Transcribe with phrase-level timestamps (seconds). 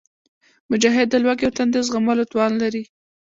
[0.71, 2.83] مجاهد د لوږې او تندې زغملو توان لري.